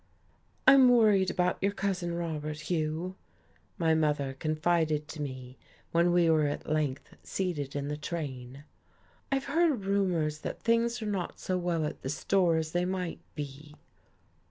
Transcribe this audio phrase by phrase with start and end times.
[0.65, 3.17] "I'm worried about your Cousin Robert, Hugh,"
[3.77, 5.59] my mother confided to me,
[5.91, 8.63] when we were at length seated in the train.
[9.31, 13.19] "I've heard rumours that things are not so well at the store as they might
[13.35, 13.75] be."